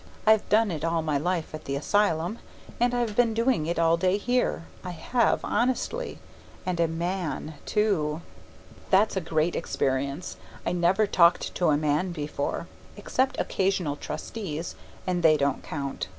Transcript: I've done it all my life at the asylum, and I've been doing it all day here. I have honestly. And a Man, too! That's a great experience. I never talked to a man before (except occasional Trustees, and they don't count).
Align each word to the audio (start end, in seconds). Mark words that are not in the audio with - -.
I've 0.25 0.49
done 0.49 0.71
it 0.71 0.83
all 0.83 1.03
my 1.03 1.19
life 1.19 1.53
at 1.53 1.65
the 1.65 1.75
asylum, 1.75 2.39
and 2.79 2.95
I've 2.95 3.15
been 3.15 3.35
doing 3.35 3.67
it 3.67 3.77
all 3.77 3.97
day 3.97 4.17
here. 4.17 4.63
I 4.83 4.89
have 4.89 5.41
honestly. 5.43 6.17
And 6.65 6.79
a 6.79 6.87
Man, 6.87 7.53
too! 7.67 8.23
That's 8.89 9.15
a 9.15 9.21
great 9.21 9.55
experience. 9.55 10.37
I 10.65 10.71
never 10.71 11.05
talked 11.05 11.53
to 11.53 11.69
a 11.69 11.77
man 11.77 12.13
before 12.13 12.65
(except 12.97 13.39
occasional 13.39 13.95
Trustees, 13.95 14.73
and 15.05 15.21
they 15.21 15.37
don't 15.37 15.61
count). 15.61 16.07